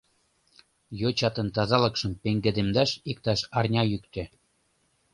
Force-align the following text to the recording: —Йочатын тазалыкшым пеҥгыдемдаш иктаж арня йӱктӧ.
—Йочатын 1.01 1.47
тазалыкшым 1.55 2.11
пеҥгыдемдаш 2.21 2.91
иктаж 3.11 3.39
арня 3.57 3.83
йӱктӧ. 3.91 4.23